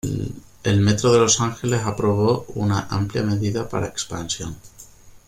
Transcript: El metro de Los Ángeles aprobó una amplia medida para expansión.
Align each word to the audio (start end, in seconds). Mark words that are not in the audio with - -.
El 0.63 0.81
metro 0.81 1.13
de 1.13 1.19
Los 1.19 1.41
Ángeles 1.41 1.81
aprobó 1.85 2.47
una 2.55 2.87
amplia 2.89 3.21
medida 3.21 3.69
para 3.69 3.85
expansión. 3.85 4.57